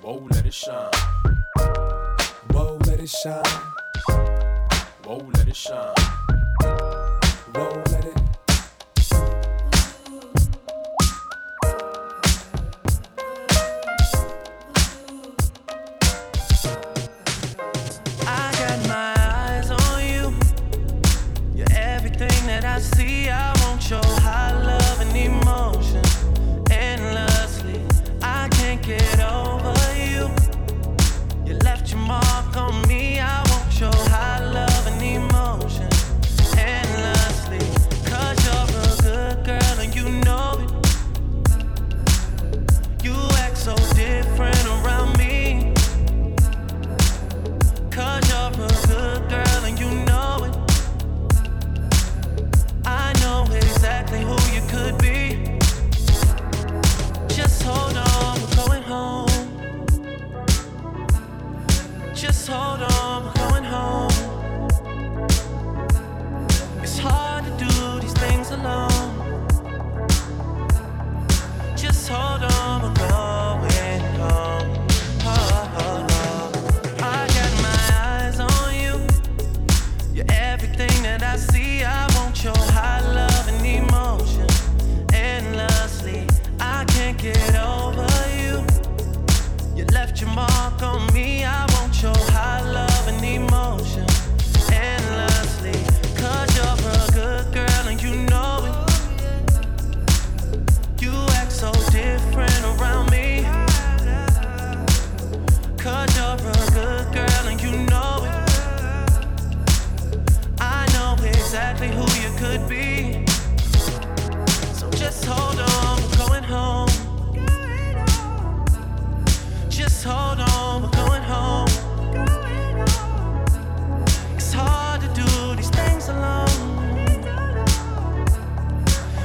Whoa, 0.00 0.26
let 0.30 0.46
it 0.46 0.54
shine. 0.54 0.90
Whoa, 2.50 2.78
let 2.86 3.00
it 3.00 3.10
shine. 3.10 3.44
Whoa, 5.04 5.18
let 5.34 5.48
it 5.48 5.56
shine. 5.56 5.94
Whoa, 7.54 7.83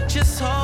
Just 0.09 0.39
hold 0.39 0.58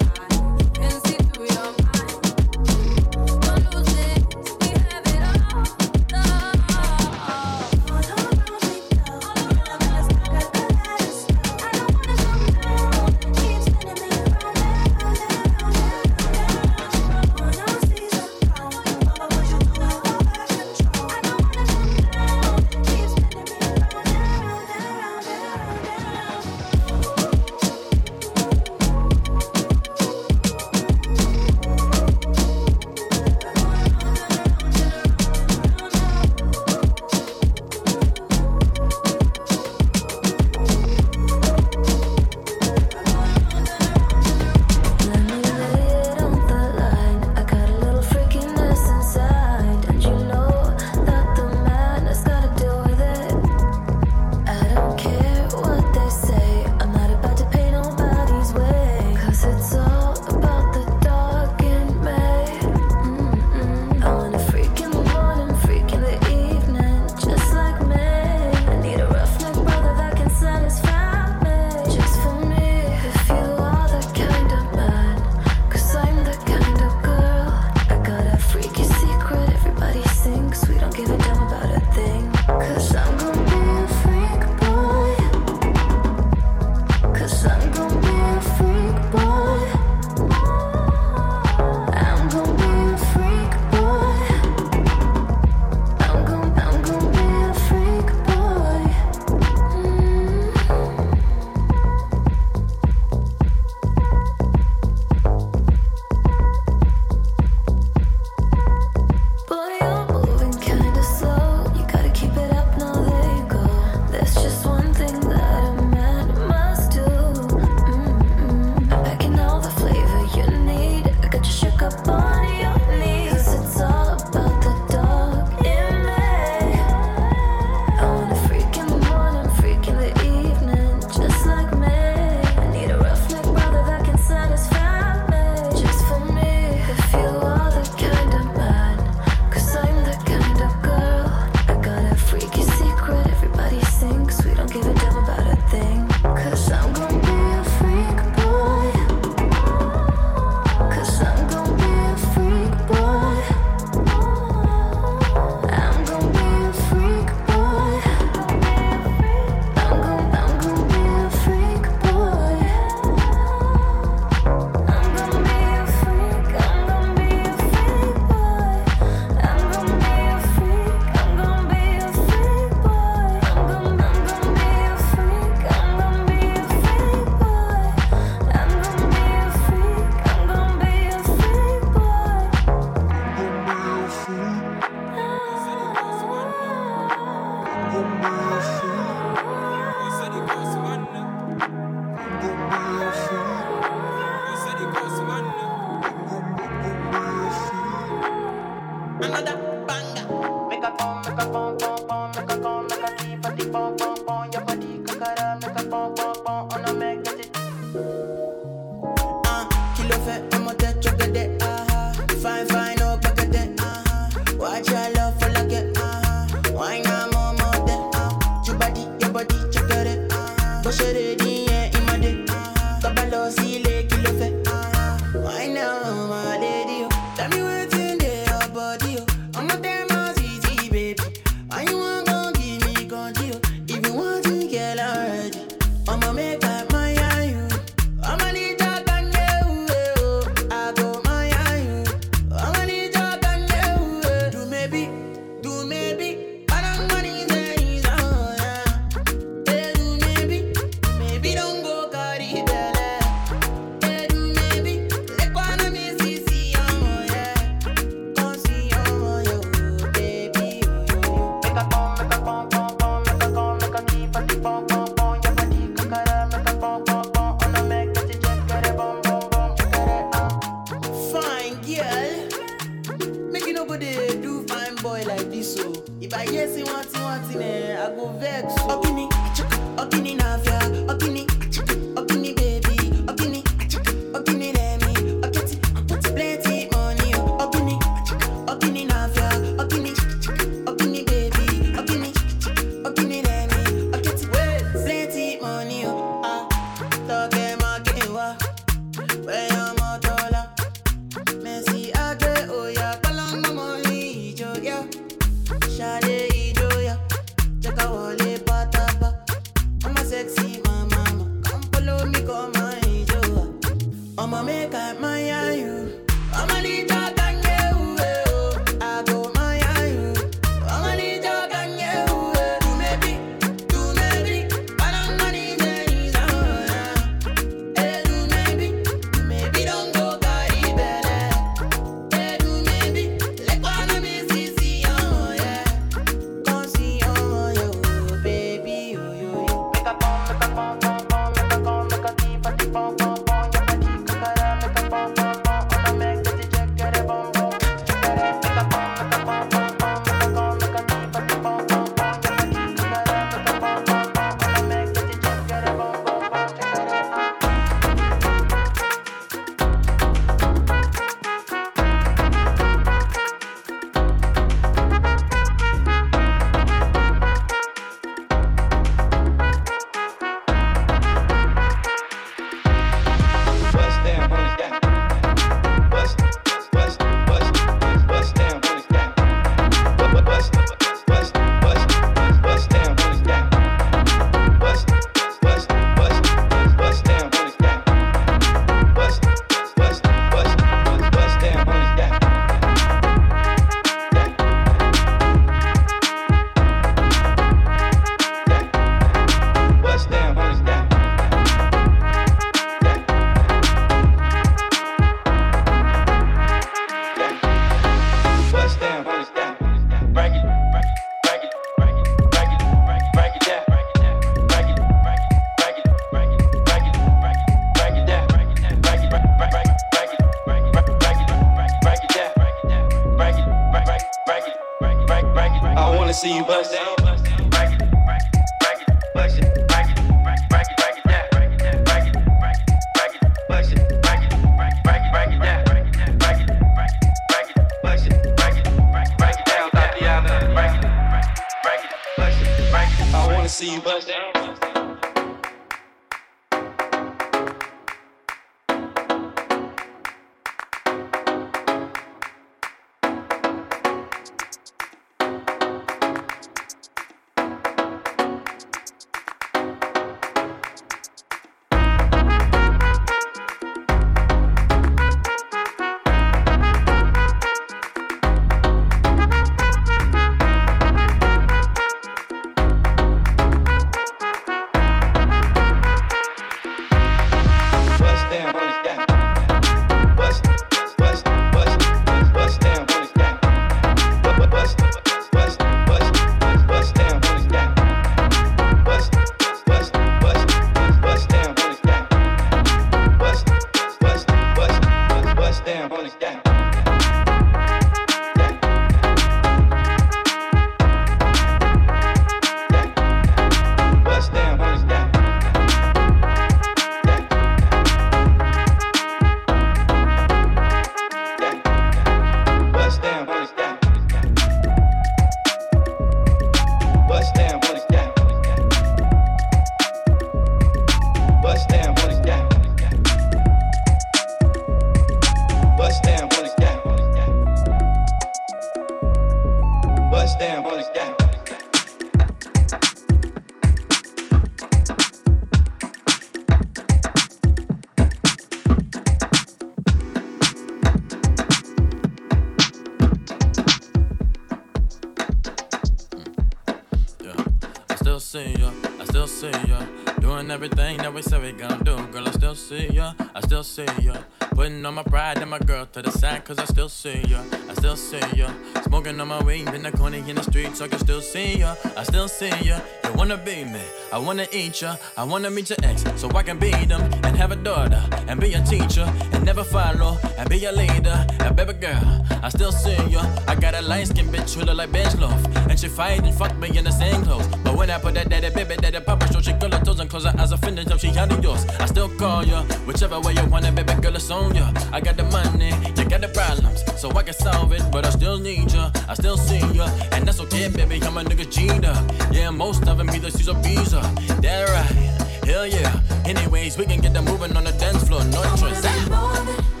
see 548.51 548.75
ya, 548.77 548.91
I 549.17 549.23
still 549.23 549.47
see 549.47 549.71
ya. 549.87 549.99
Doing 550.41 550.69
everything 550.71 551.15
that 551.19 551.33
we 551.33 551.41
said 551.41 551.61
we 551.61 551.71
gonna 551.71 552.03
do, 552.03 552.17
girl, 552.33 552.45
I 552.45 552.51
still 552.51 552.75
see 552.75 553.07
ya, 553.07 553.31
I 553.55 553.61
still 553.61 553.81
see 553.83 554.05
ya. 554.19 554.35
Putting 554.75 555.05
on 555.05 555.13
my 555.13 555.23
pride 555.23 555.59
and 555.59 555.69
my 555.69 555.79
girl 555.79 556.05
to 556.07 556.21
the 556.21 556.31
side, 556.31 556.65
cause 556.65 556.77
I 556.77 556.83
still 556.83 557.07
see 557.07 557.41
ya, 557.47 557.61
I 557.89 557.93
still 557.93 558.17
see 558.17 558.41
ya. 558.53 558.69
Smoking 559.03 559.39
on 559.39 559.47
my 559.47 559.63
weed 559.63 559.87
in 559.93 560.03
the 560.03 560.11
corner 560.11 560.39
in 560.45 560.55
the 560.57 560.63
street, 560.63 560.97
so 560.97 561.05
I 561.05 561.07
can 561.07 561.19
still 561.19 561.41
see 561.41 561.79
ya, 561.79 561.95
I 562.17 562.23
still 562.23 562.49
see 562.49 562.73
ya. 562.83 562.99
You 563.23 563.31
wanna 563.35 563.55
be 563.55 563.85
me, 563.85 564.01
I 564.33 564.37
wanna 564.37 564.67
eat 564.73 565.01
ya, 565.01 565.15
I 565.37 565.45
wanna 565.45 565.71
meet 565.71 565.89
your 565.89 565.99
ex, 566.03 566.25
so 566.35 566.49
I 566.49 566.63
can 566.63 566.77
beat 566.77 567.07
them 567.07 567.21
and 567.45 567.55
have 567.55 567.71
a 567.71 567.77
daughter, 567.77 568.21
and 568.49 568.59
be 568.59 568.73
a 568.73 568.83
teacher, 568.83 569.31
and 569.53 569.63
never 569.63 569.85
follow, 569.85 570.37
and 570.57 570.69
be 570.69 570.83
a 570.83 570.91
leader, 570.91 571.47
and 571.61 571.73
baby 571.73 571.93
girl, 571.93 572.45
I 572.61 572.67
still 572.67 572.91
see 572.91 573.15
ya. 573.29 573.45
I 573.65 573.75
got 573.75 573.95
a 573.95 574.01
light 574.01 574.27
skin 574.27 574.47
bitch 574.47 574.75
who 574.75 574.83
look 574.83 574.97
like 574.97 575.13
bench 575.13 575.37
loaf, 575.37 575.63
and 575.89 575.97
she 575.97 576.09
fight 576.09 576.43
and 576.43 576.53
fuck 576.53 576.75
me 576.77 576.97
in 576.97 577.05
the 577.05 577.11
same 577.11 577.43
clothes, 577.45 577.67
when 578.01 578.09
I 578.09 578.17
put 578.17 578.33
that 578.33 578.49
daddy 578.49 578.71
baby 578.71 578.95
daddy 578.95 579.19
papa 579.19 579.45
show, 579.53 579.61
she 579.61 579.73
girl 579.73 579.91
her 579.91 580.03
toes 580.03 580.19
and 580.19 580.27
close 580.27 580.45
her 580.45 580.53
eyes, 580.57 580.71
offended 580.71 581.05
till 581.07 581.19
she 581.19 581.29
out 581.37 581.51
of 581.51 581.63
yours. 581.63 581.85
I 581.99 582.07
still 582.07 582.29
call 582.29 582.65
ya, 582.65 582.81
whichever 583.05 583.39
way 583.39 583.53
you 583.53 583.63
want 583.65 583.85
it, 583.85 583.93
baby 583.93 584.15
girl, 584.19 584.35
it's 584.35 584.49
on 584.49 584.73
ya. 584.73 584.91
I 585.13 585.21
got 585.21 585.37
the 585.37 585.43
money, 585.43 585.93
you 586.17 586.25
got 586.27 586.41
the 586.41 586.47
problems, 586.47 587.03
so 587.21 587.29
I 587.29 587.43
can 587.43 587.53
solve 587.53 587.93
it, 587.93 588.01
but 588.11 588.25
I 588.25 588.31
still 588.31 588.57
need 588.57 588.91
ya, 588.91 589.11
I 589.29 589.35
still 589.35 589.55
see 589.55 589.85
ya, 589.93 590.09
and 590.31 590.47
that's 590.47 590.59
okay, 590.61 590.89
baby. 590.89 591.21
I'm 591.21 591.37
a 591.37 591.43
nigga 591.43 591.71
cheater, 591.71 592.17
yeah, 592.51 592.71
most 592.71 593.07
of 593.07 593.19
them 593.19 593.29
either 593.29 593.51
B's, 593.83 594.15
uh, 594.15 594.21
that 594.63 594.89
right, 594.89 595.69
hell 595.69 595.85
yeah. 595.85 596.19
Anyways, 596.45 596.97
we 596.97 597.05
can 597.05 597.21
get 597.21 597.33
them 597.33 597.45
moving 597.45 597.77
on 597.77 597.83
the 597.83 597.91
dance 597.91 598.27
floor, 598.27 598.43
no 598.45 598.63
choice. 598.77 600.00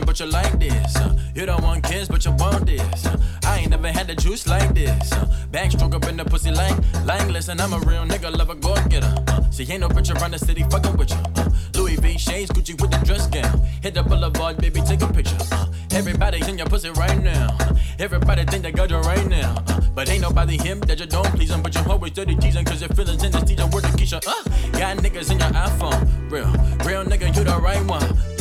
But 0.00 0.18
you 0.18 0.26
like 0.26 0.58
this. 0.58 0.96
uh. 0.96 1.16
You 1.34 1.46
don't 1.46 1.62
want 1.62 1.84
kids, 1.84 2.08
but 2.08 2.24
you 2.24 2.32
want 2.32 2.66
this. 2.66 3.06
uh. 3.06 3.16
I 3.44 3.58
ain't 3.60 3.70
never 3.70 3.88
had 3.92 4.06
the 4.06 4.14
juice 4.14 4.46
like 4.46 4.74
this. 4.74 5.12
uh. 5.12 5.26
Backstroke 5.50 5.94
up 5.94 6.06
in 6.08 6.16
the 6.16 6.24
pussy 6.24 6.50
like, 6.50 6.74
like 7.04 7.28
listen, 7.28 7.60
I'm 7.60 7.72
a 7.72 7.78
real 7.80 8.04
nigga, 8.04 8.36
love 8.36 8.50
a 8.50 8.54
go 8.54 8.74
getter. 8.88 9.14
Uh, 9.28 9.50
see, 9.50 9.70
ain't 9.70 9.80
no 9.80 9.88
bitch 9.88 10.14
around 10.14 10.32
the 10.32 10.38
city 10.38 10.64
fucking 10.64 10.96
with 10.96 11.10
you. 11.10 11.16
Uh, 11.36 11.48
Louis 11.74 11.96
V 11.96 12.18
shades, 12.18 12.50
Gucci 12.50 12.80
with 12.80 12.90
the 12.90 12.98
dress 13.04 13.26
gown. 13.28 13.60
Hit 13.82 13.94
the 13.94 14.02
boulevard, 14.02 14.56
baby, 14.58 14.80
take 14.80 15.02
a 15.02 15.06
picture. 15.12 15.36
Uh, 15.52 15.66
everybody 15.92 16.40
in 16.48 16.58
your 16.58 16.66
pussy 16.66 16.90
right 16.90 17.22
now. 17.22 17.56
Uh, 17.60 17.74
everybody 17.98 18.44
think 18.46 18.62
they 18.64 18.72
got 18.72 18.90
you 18.90 18.98
right 18.98 19.26
now. 19.26 19.54
Uh, 19.68 19.80
but 19.94 20.08
ain't 20.08 20.22
nobody 20.22 20.56
him 20.56 20.80
that 20.80 20.98
you 20.98 21.06
don't 21.06 21.26
please 21.36 21.50
him. 21.50 21.62
But 21.62 21.74
you're 21.74 21.88
always 21.88 22.12
dirty 22.12 22.34
teasing, 22.36 22.64
cause 22.64 22.80
your 22.80 22.90
feelings 22.90 23.22
in 23.22 23.30
this 23.30 23.44
teacher 23.44 23.66
word 23.66 23.84
to 23.84 23.90
Keisha. 23.90 24.20
Uh, 24.26 24.78
got 24.78 24.96
niggas 24.98 25.30
in 25.30 25.38
your 25.38 25.50
iPhone. 25.50 26.30
Real, 26.30 26.50
real 26.84 27.04
nigga, 27.04 27.34
you 27.36 27.44
the 27.44 27.56
right 27.60 27.84
one. 27.86 28.33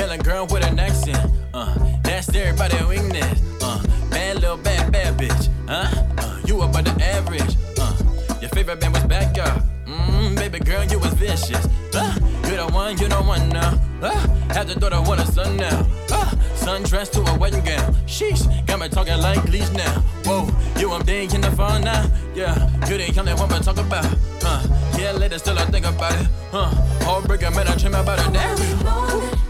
Melon 0.00 0.20
girl 0.20 0.46
with 0.46 0.66
an 0.66 0.78
accent. 0.78 1.30
Uh, 1.52 1.74
that's 2.02 2.34
everybody 2.34 2.74
weakness. 2.86 3.42
Uh, 3.60 3.84
bad 4.08 4.36
little 4.36 4.56
bad 4.56 4.90
bad 4.90 5.18
bitch. 5.18 5.50
Huh? 5.68 5.90
Uh, 6.16 6.40
you 6.46 6.62
above 6.62 6.86
the 6.86 7.04
average. 7.04 7.54
Uh, 7.78 7.94
your 8.40 8.48
favorite 8.48 8.80
band 8.80 8.94
was 8.94 9.04
backyard. 9.04 9.62
Mmm, 9.84 10.36
baby 10.36 10.58
girl, 10.58 10.84
you 10.84 10.98
was 10.98 11.12
vicious. 11.12 11.66
Uh, 11.92 12.16
you 12.44 12.56
the 12.56 12.66
one, 12.72 12.96
you 12.96 13.08
the 13.08 13.16
one 13.16 13.46
now. 13.50 13.78
Uh, 14.00 14.16
have 14.54 14.68
the 14.68 14.74
daughter 14.74 15.02
want 15.02 15.20
a 15.20 15.26
son 15.26 15.58
now. 15.58 15.86
Uh, 16.10 16.30
sundress 16.56 17.12
to 17.12 17.20
a 17.30 17.38
wedding 17.38 17.62
gown. 17.62 17.92
Sheesh, 18.06 18.42
got 18.66 18.80
me 18.80 18.88
talking 18.88 19.18
like 19.18 19.44
leash 19.50 19.70
now. 19.72 20.00
Whoa, 20.24 20.48
you 20.80 20.90
I'm 20.92 21.06
in 21.06 21.42
the 21.42 21.50
phone 21.50 21.82
now. 21.82 22.10
Yeah, 22.34 22.56
you 22.88 22.96
the 22.96 23.22
that 23.22 23.38
one 23.38 23.50
to 23.50 23.60
talk 23.62 23.76
about. 23.76 24.06
Uh, 24.42 24.66
yeah, 24.98 25.12
later 25.12 25.38
still 25.38 25.58
I 25.58 25.66
think 25.66 25.84
about 25.84 26.18
it. 26.18 26.26
Uh, 26.54 26.70
heartbreaker, 27.04 27.54
man, 27.54 27.68
I 27.68 27.76
dream 27.76 27.92
about 27.92 28.18
it. 28.18 28.32
Damn. 28.32 29.49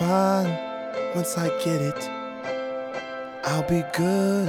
Fine 0.00 0.56
once 1.14 1.36
I 1.36 1.48
get 1.62 1.82
it. 1.82 2.10
I'll 3.44 3.68
be 3.68 3.84
good. 3.92 4.48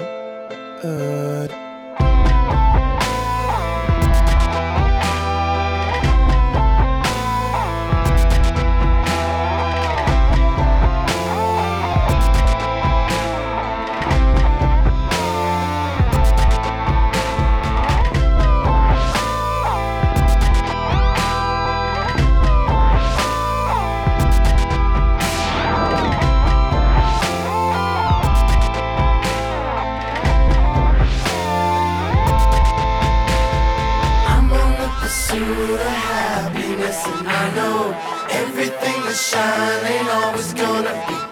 Shine 39.14 39.86
ain't 39.86 40.10
always 40.10 40.54
gonna 40.54 40.94
be 41.08 41.31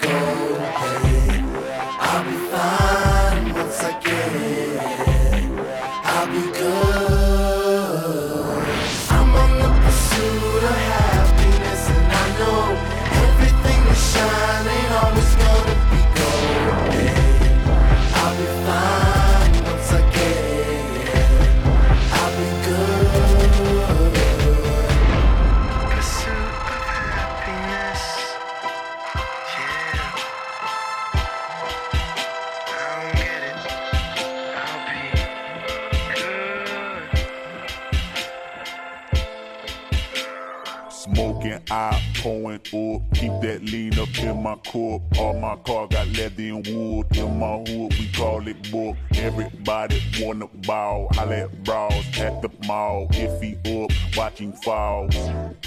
in. 44.73 45.01
All 45.17 45.33
my 45.33 45.55
car 45.57 45.87
got 45.87 46.07
leather 46.07 46.43
and 46.43 46.67
wood. 46.67 47.17
In 47.17 47.39
my 47.39 47.57
hood, 47.57 47.93
we 47.97 48.09
call 48.13 48.47
it 48.47 48.71
book. 48.71 48.95
Everybody 49.15 50.01
wanna 50.21 50.47
ball. 50.65 51.07
I 51.17 51.25
let 51.25 51.63
bras 51.63 52.19
at 52.19 52.41
the 52.41 52.49
mall. 52.67 53.07
If 53.11 53.41
he 53.41 53.55
up, 53.83 53.91
watching 54.15 54.53
falls. 54.53 55.15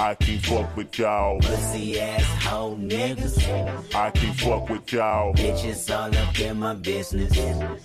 I 0.01 0.15
can't 0.15 0.45
fuck 0.45 0.77
with 0.77 0.99
y'all. 0.99 1.39
Pussy 1.41 2.01
ass 2.01 2.25
hoe 2.45 2.77
niggas. 2.77 3.95
I 3.95 4.11
can't 4.11 4.37
fuck 4.39 4.69
with 4.69 4.93
y'all. 4.93 5.35
Bitches 5.35 5.91
all 5.95 6.17
up 6.17 6.39
in 6.41 6.59
my 6.59 6.75
business. 6.75 7.33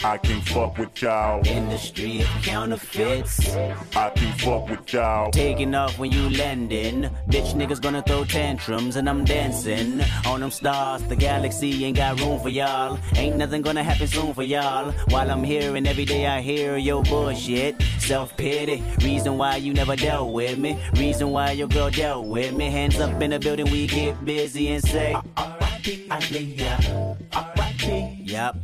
I 0.03 0.18
can't 0.18 0.43
fuck 0.47 0.78
with 0.78 1.01
y'all. 1.01 1.45
Industry 1.47 2.22
of 2.22 2.28
counterfeits. 2.43 3.55
I 3.95 4.09
can't 4.11 4.41
fuck 4.41 4.70
with 4.70 4.93
y'all. 4.93 5.32
Taking 5.32 5.76
off 5.76 5.97
when 5.99 6.11
you 6.11 6.30
landing. 6.30 7.09
Bitch 7.30 7.53
niggas 7.53 7.82
gonna 7.82 8.01
throw 8.01 8.24
tantrums 8.24 8.95
and 8.95 9.09
I'm 9.09 9.26
dancing. 9.26 10.01
On 10.26 10.39
them 10.39 10.51
stars, 10.51 11.03
the 11.10 11.16
galaxy 11.16 11.86
ain't 11.86 11.97
got 11.97 12.20
room 12.20 12.39
for 12.39 12.49
y'all. 12.49 12.99
Ain't 13.16 13.38
nothing 13.38 13.62
gonna 13.62 13.84
happen 13.84 14.08
soon 14.08 14.34
for 14.34 14.43
y'all. 14.43 14.91
While 15.10 15.32
I'm 15.32 15.43
here 15.43 15.76
and 15.76 15.88
every 15.88 16.05
day 16.05 16.28
I 16.28 16.41
hear 16.41 16.78
your 16.78 17.03
bullshit. 17.03 17.82
Self 17.99 18.36
pity. 18.38 18.84
Reason 19.03 19.38
why 19.38 19.58
you 19.58 19.74
never 19.74 19.95
dealt 19.95 20.34
with 20.34 20.58
me. 20.58 20.78
Reason 20.95 21.30
why 21.30 21.51
your 21.51 21.68
girl 21.68 21.89
dealt 21.89 22.26
with 22.26 22.53
me. 22.53 22.70
Hands 22.70 22.99
up 22.99 23.22
in 23.22 23.32
the 23.32 23.39
building, 23.39 23.70
we 23.72 23.88
get 23.88 24.24
busy 24.26 24.72
and 24.72 24.84
say. 24.84 25.14
R.I.P. 25.14 26.08
Aaliyah. 26.10 27.18
R.I.P. 27.34 28.24
Yup. 28.24 28.58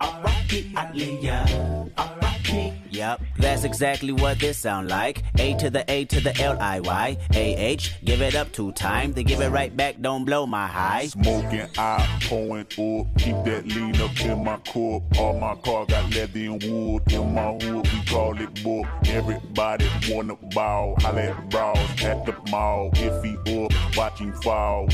R.I.P. 0.00 0.72
Aaliyah. 0.74 1.90
R.I.P. 1.96 2.81
Yup. 2.92 3.22
That's 3.38 3.64
exactly 3.64 4.12
what 4.12 4.38
this 4.38 4.58
sound 4.58 4.88
like. 4.88 5.22
A 5.38 5.54
to 5.54 5.70
the 5.70 5.90
A 5.90 6.04
to 6.04 6.20
the 6.20 6.38
L 6.40 6.58
I 6.60 6.80
Y. 6.80 7.16
A 7.34 7.56
H. 7.56 7.94
Give 8.04 8.20
it 8.20 8.34
up 8.34 8.52
two 8.52 8.70
times. 8.72 9.14
They 9.14 9.24
give 9.24 9.40
it 9.40 9.48
right 9.48 9.74
back. 9.74 10.00
Don't 10.00 10.26
blow 10.26 10.46
my 10.46 10.66
high. 10.66 11.06
Smoking, 11.06 11.68
I 11.78 12.20
pouring 12.28 12.60
up. 12.60 13.18
Keep 13.18 13.44
that 13.44 13.66
lean 13.66 13.98
up 14.00 14.20
in 14.20 14.44
my 14.44 14.56
cup. 14.58 15.18
All 15.18 15.38
my 15.40 15.54
car 15.62 15.86
got 15.86 16.14
leather 16.14 16.38
and 16.38 16.62
wood. 16.64 17.10
In 17.12 17.34
my 17.34 17.52
hood, 17.54 17.88
we 17.90 18.04
call 18.04 18.38
it 18.38 18.62
book. 18.62 18.86
Everybody 19.06 19.88
wanna 20.10 20.36
ball. 20.54 20.96
I 21.04 21.12
let 21.12 21.48
bras 21.48 22.02
at 22.02 22.26
the 22.26 22.36
mall. 22.50 22.90
If 22.94 23.24
he 23.24 23.64
up, 23.64 23.72
watching 23.96 24.32
fall. 24.34 24.88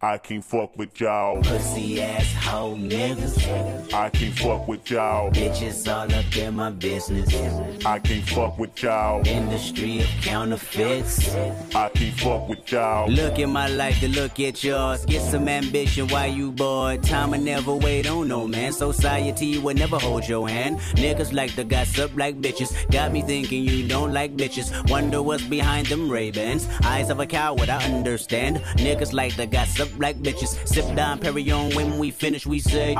I 0.00 0.18
can't 0.18 0.44
fuck 0.44 0.78
with 0.78 1.00
y'all. 1.00 1.42
Pussy 1.42 2.00
ass 2.00 2.32
hoe 2.34 2.76
niggas. 2.76 3.92
I 3.92 4.08
can't 4.10 4.38
fuck 4.38 4.68
with 4.68 4.88
y'all. 4.88 5.32
Bitches 5.32 5.92
all 5.92 6.12
up 6.12 6.36
in 6.36 6.54
my 6.54 6.70
business. 6.70 7.39
I 7.84 7.98
can't 7.98 8.28
fuck 8.28 8.58
with 8.58 8.82
y'all. 8.82 9.26
Industry 9.26 10.00
of 10.00 10.06
counterfeits. 10.22 11.34
I 11.74 11.88
can't 11.88 12.18
fuck 12.20 12.48
with 12.48 12.70
y'all. 12.70 13.08
Look 13.08 13.38
at 13.38 13.48
my 13.48 13.68
life 13.68 14.00
to 14.00 14.08
look 14.08 14.38
at 14.40 14.62
yours. 14.62 15.04
Get 15.06 15.22
some 15.22 15.48
ambition 15.48 16.08
while 16.08 16.30
you 16.30 16.52
bored. 16.52 17.02
Time 17.02 17.30
will 17.30 17.40
never 17.40 17.74
wait 17.74 18.08
on 18.08 18.28
no 18.28 18.46
man. 18.46 18.72
Society 18.72 19.58
will 19.58 19.74
never 19.74 19.98
hold 19.98 20.28
your 20.28 20.48
hand. 20.48 20.78
Niggas 20.96 21.32
like 21.32 21.54
to 21.54 21.64
gossip 21.64 22.14
like 22.16 22.40
bitches. 22.40 22.70
Got 22.90 23.12
me 23.12 23.22
thinking 23.22 23.64
you 23.64 23.88
don't 23.88 24.12
like 24.12 24.36
bitches. 24.36 24.70
Wonder 24.90 25.22
what's 25.22 25.44
behind 25.44 25.86
them 25.86 26.10
Ray-Bans. 26.10 26.68
Eyes 26.84 27.10
of 27.10 27.20
a 27.20 27.26
coward, 27.26 27.70
I 27.70 27.82
understand. 27.84 28.58
Niggas 28.76 29.12
like 29.12 29.36
to 29.36 29.46
gossip 29.46 29.90
like 29.98 30.20
bitches. 30.20 30.56
Sip 30.68 30.94
down 30.94 31.18
Perrion 31.18 31.74
when 31.74 31.98
we 31.98 32.10
finish, 32.10 32.46
we 32.46 32.58
say. 32.58 32.96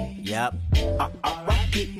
Aaliyah. 0.00 0.52
R.I.P. 1.24 1.96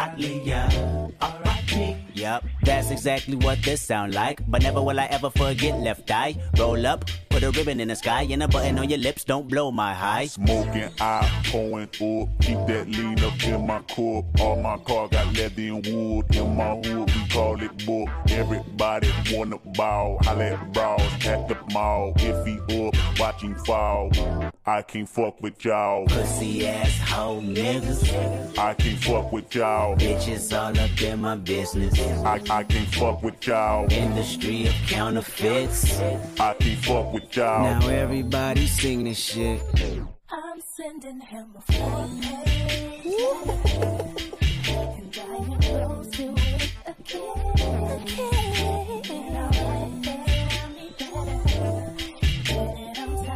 R.I.P. 1.21 1.97
Yup. 2.15 2.45
That's 2.63 2.91
exactly 2.91 3.37
what 3.37 3.63
this 3.63 3.81
sound 3.83 4.15
like. 4.15 4.41
But 4.49 4.63
never 4.63 4.83
will 4.83 4.99
I 4.99 5.07
ever 5.07 5.31
forget 5.31 5.79
left 5.81 6.11
eye. 6.11 6.37
Roll 6.59 6.87
up, 6.87 7.05
put 7.37 7.45
a 7.45 7.51
ribbon 7.51 7.81
in 7.81 7.89
the 7.89 7.95
sky, 7.95 8.23
and 8.31 8.43
a 8.43 8.49
button 8.49 8.79
on 8.79 8.89
your 8.89 8.99
lips. 8.99 9.23
Don't 9.23 9.47
blow 9.47 9.71
my 9.71 9.93
high. 9.93 10.25
Smoking, 10.25 10.89
I 10.99 11.43
pouring 11.45 11.85
up. 11.85 12.29
Keep 12.41 12.61
that 12.69 12.89
lean 12.89 13.23
up 13.23 13.45
in 13.45 13.67
my 13.67 13.81
cup. 13.81 14.41
All 14.41 14.57
my 14.63 14.79
car 14.79 15.07
got 15.09 15.27
leather 15.35 15.63
and 15.63 15.87
wood. 15.87 16.35
In 16.35 16.57
my 16.57 16.77
hood, 16.77 17.11
we 17.15 17.29
call 17.29 17.63
it 17.63 17.85
book. 17.85 18.09
Everybody 18.31 19.11
wanna 19.31 19.59
ball. 19.77 20.19
I 20.23 20.35
let 20.35 20.73
bras 20.73 21.27
at 21.27 21.47
the 21.47 21.59
mall. 21.75 22.15
If 22.17 22.47
he 22.47 22.87
up, 22.87 22.95
watching 23.21 23.55
fall. 23.67 24.11
I 24.69 24.83
can't 24.83 25.09
fuck 25.09 25.41
with 25.43 25.65
y'all. 25.65 26.07
Pussy 26.07 26.67
ass 26.67 26.99
hoe 26.99 27.41
niggas. 27.41 28.59
I 28.59 28.75
can't 28.75 28.99
fuck 28.99 29.31
with 29.31 29.55
y'all. 29.55 29.95
Bitches 29.97 30.53
all 30.59 30.77
up 30.77 31.03
in 31.03 31.21
my 31.21 31.37
business. 31.37 31.97
I, 32.25 32.41
I 32.51 32.65
can't 32.65 32.89
fuck 32.95 33.23
with 33.23 33.47
y'all. 33.47 33.87
Industry 33.93 34.67
of 34.67 34.75
counterfeits. 34.89 36.01
I 36.41 36.55
can't 36.55 36.85
fuck 36.85 37.13
with 37.13 37.26
now 37.35 37.89
everybody 37.89 38.67
sing 38.67 39.05
this 39.05 39.19
shit. 39.19 39.61
I'm 40.31 40.61
sending 40.61 41.21
him 41.21 41.55
a 41.57 41.61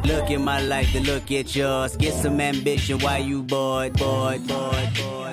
Look 0.05 0.31
at 0.31 0.41
my 0.41 0.61
life, 0.61 0.93
to 0.93 1.01
look 1.01 1.31
at 1.31 1.55
yours. 1.55 1.97
Get 1.97 2.15
some 2.15 2.41
ambition, 2.41 2.99
why 2.99 3.19
you 3.19 3.43
bored, 3.43 3.93
bored, 3.95 4.47
bored, 4.47 4.89
bored. 4.95 5.30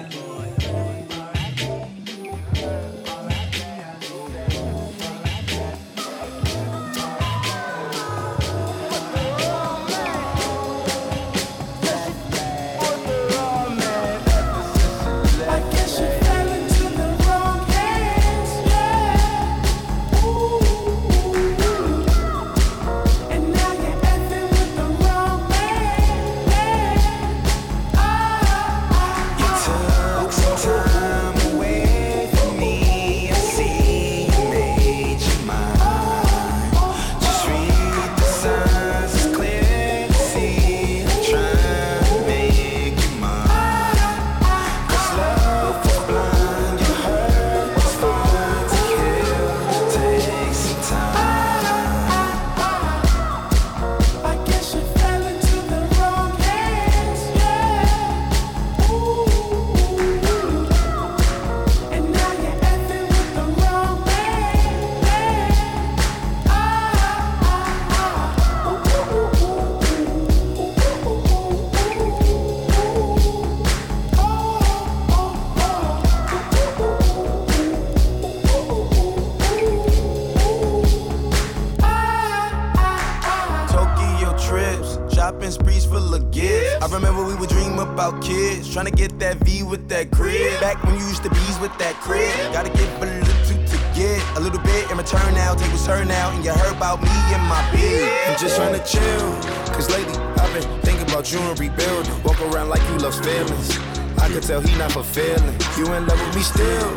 You 105.77 105.85
in 105.93 106.07
love 106.07 106.19
with 106.19 106.35
me 106.35 106.41
still. 106.41 106.89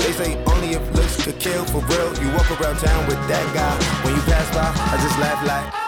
They 0.00 0.10
say 0.10 0.44
only 0.46 0.72
if 0.72 0.82
looks 0.96 1.22
could 1.24 1.38
kill 1.38 1.64
for 1.66 1.78
real. 1.78 2.12
You 2.20 2.28
walk 2.34 2.50
around 2.60 2.78
town 2.78 3.06
with 3.06 3.22
that 3.28 3.54
guy. 3.54 4.04
When 4.04 4.16
you 4.16 4.22
pass 4.22 4.52
by, 4.52 4.66
I 4.66 5.00
just 5.00 5.18
laugh 5.20 5.46
like. 5.46 5.85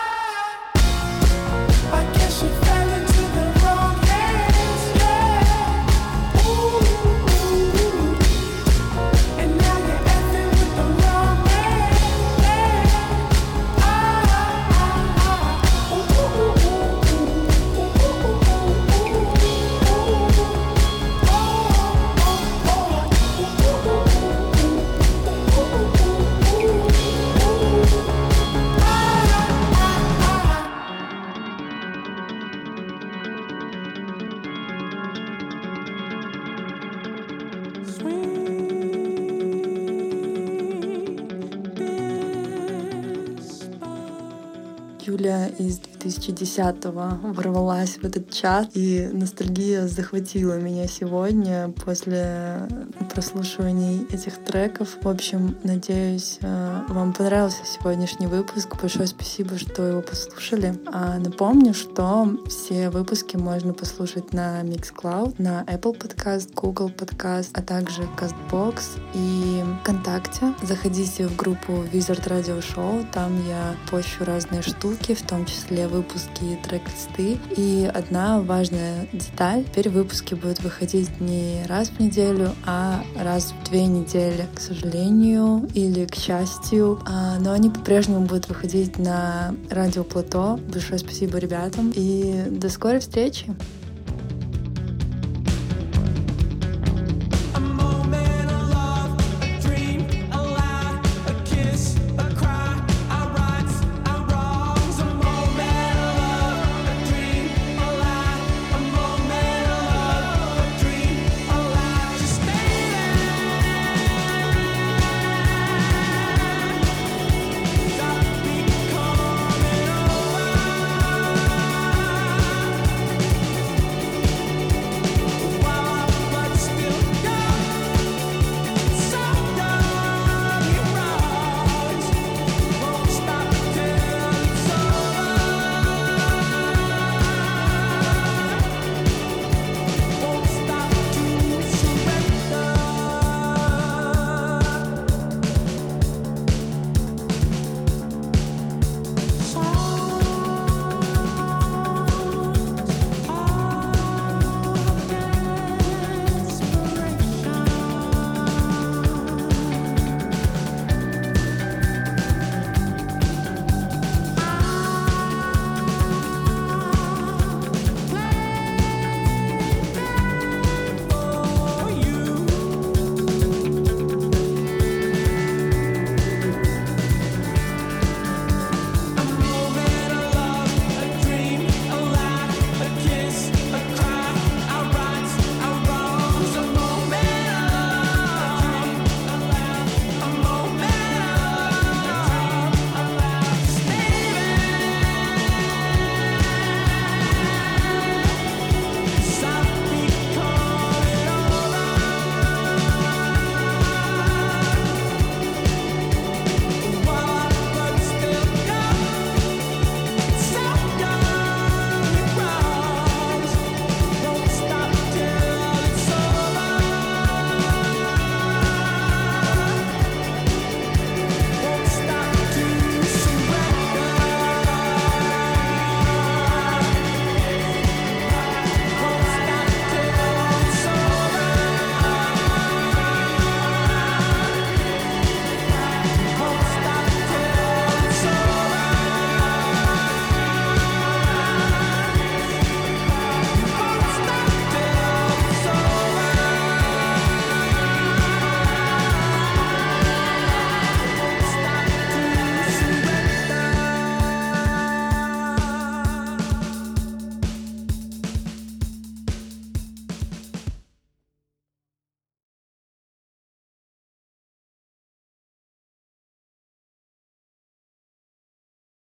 Из 45.58 45.80
2010-го 45.98 47.32
ворвалась 47.32 47.98
в 47.98 48.04
этот 48.04 48.30
чат, 48.30 48.70
и 48.74 49.08
ностальгия 49.12 49.86
захватила 49.86 50.58
меня 50.58 50.86
сегодня 50.86 51.72
после 51.84 52.68
прослушиваний 53.12 54.06
этих 54.12 54.38
треков. 54.44 54.96
В 55.02 55.08
общем, 55.08 55.56
надеюсь, 55.64 56.38
э, 56.40 56.80
вам 56.88 57.12
понравился 57.12 57.64
сегодняшний 57.64 58.26
выпуск. 58.26 58.80
Большое 58.80 59.08
спасибо, 59.08 59.58
что 59.58 59.82
его 59.82 60.02
послушали. 60.02 60.78
А 60.86 61.18
напомню, 61.18 61.74
что 61.74 62.36
все 62.46 62.90
выпуски 62.90 63.36
можно 63.36 63.74
послушать 63.74 64.32
на 64.32 64.62
Mixcloud, 64.62 65.34
на 65.38 65.64
Apple 65.64 65.98
Podcast, 65.98 66.52
Google 66.54 66.90
Podcast, 66.90 67.50
а 67.54 67.62
также 67.62 68.02
CastBox 68.16 68.82
и 69.14 69.64
ВКонтакте. 69.82 70.54
Заходите 70.62 71.26
в 71.26 71.36
группу 71.36 71.72
Wizard 71.92 72.24
Radio 72.28 72.62
Show, 72.62 73.04
там 73.12 73.32
я 73.48 73.74
пощу 73.90 74.24
разные 74.24 74.62
штуки, 74.62 75.14
в 75.14 75.22
том 75.22 75.44
числе 75.46 75.87
выпуски 75.88 76.58
трек-листы. 76.62 77.38
И 77.56 77.90
одна 77.92 78.40
важная 78.40 79.08
деталь. 79.12 79.64
Теперь 79.64 79.88
выпуски 79.88 80.34
будут 80.34 80.60
выходить 80.60 81.20
не 81.20 81.64
раз 81.66 81.88
в 81.88 82.00
неделю, 82.00 82.50
а 82.64 83.02
раз 83.16 83.52
в 83.52 83.68
две 83.68 83.86
недели, 83.86 84.46
к 84.54 84.60
сожалению, 84.60 85.68
или 85.74 86.06
к 86.06 86.14
счастью. 86.14 87.00
А, 87.06 87.38
но 87.40 87.52
они 87.52 87.70
по-прежнему 87.70 88.26
будут 88.26 88.48
выходить 88.48 88.98
на 88.98 89.54
радио 89.70 90.04
Плато. 90.04 90.58
Большое 90.72 90.98
спасибо 90.98 91.38
ребятам 91.38 91.92
и 91.94 92.44
до 92.50 92.68
скорой 92.68 93.00
встречи! 93.00 93.46